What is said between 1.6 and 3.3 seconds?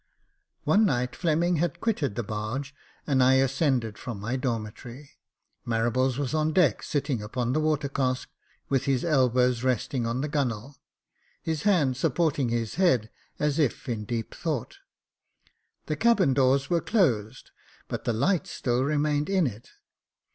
quitted the barge, and